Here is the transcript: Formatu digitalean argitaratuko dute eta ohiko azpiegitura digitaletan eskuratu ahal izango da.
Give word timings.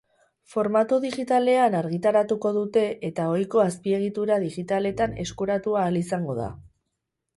Formatu 0.51 0.95
digitalean 1.01 1.75
argitaratuko 1.81 2.53
dute 2.57 2.85
eta 3.09 3.27
ohiko 3.35 3.63
azpiegitura 3.67 4.41
digitaletan 4.47 5.15
eskuratu 5.25 5.77
ahal 5.83 6.01
izango 6.05 6.41
da. 6.41 6.53